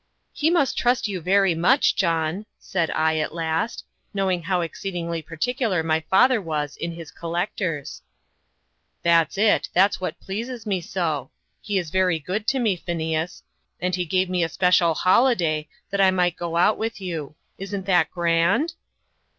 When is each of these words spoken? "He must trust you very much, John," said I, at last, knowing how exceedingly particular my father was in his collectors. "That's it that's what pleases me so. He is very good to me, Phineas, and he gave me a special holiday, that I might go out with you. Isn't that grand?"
"He 0.33 0.49
must 0.49 0.75
trust 0.79 1.07
you 1.07 1.21
very 1.21 1.53
much, 1.53 1.95
John," 1.95 2.47
said 2.57 2.89
I, 2.89 3.19
at 3.19 3.35
last, 3.35 3.85
knowing 4.15 4.41
how 4.41 4.61
exceedingly 4.61 5.21
particular 5.21 5.83
my 5.83 5.99
father 5.99 6.41
was 6.41 6.75
in 6.75 6.93
his 6.93 7.11
collectors. 7.11 8.01
"That's 9.03 9.37
it 9.37 9.69
that's 9.75 10.01
what 10.01 10.19
pleases 10.19 10.65
me 10.65 10.81
so. 10.81 11.29
He 11.61 11.77
is 11.77 11.91
very 11.91 12.17
good 12.17 12.47
to 12.47 12.57
me, 12.57 12.77
Phineas, 12.77 13.43
and 13.79 13.93
he 13.93 14.05
gave 14.05 14.27
me 14.27 14.43
a 14.43 14.49
special 14.49 14.95
holiday, 14.95 15.67
that 15.91 16.01
I 16.01 16.09
might 16.09 16.35
go 16.35 16.57
out 16.57 16.79
with 16.79 16.99
you. 16.99 17.35
Isn't 17.59 17.85
that 17.85 18.09
grand?" 18.09 18.73